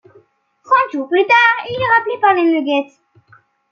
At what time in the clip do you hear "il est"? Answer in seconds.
1.69-1.95